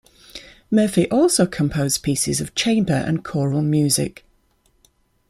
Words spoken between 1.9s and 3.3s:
pieces of chamber and